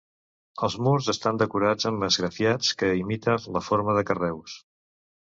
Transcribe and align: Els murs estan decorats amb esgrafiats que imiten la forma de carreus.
Els 0.67 0.75
murs 0.85 1.09
estan 1.11 1.41
decorats 1.41 1.87
amb 1.89 2.05
esgrafiats 2.07 2.71
que 2.79 2.89
imiten 3.01 3.45
la 3.59 3.63
forma 3.67 3.95
de 3.99 4.03
carreus. 4.13 4.57